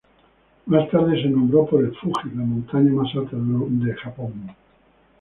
Más 0.65 0.89
tarde 0.89 1.21
se 1.21 1.29
nombró 1.29 1.67
por 1.67 1.83
el 1.85 1.93
Fuji, 1.95 2.31
la 2.33 2.41
montaña 2.43 2.91
más 2.91 3.07
alta 3.13 3.37
de 3.37 3.93
Japón. 3.93 4.33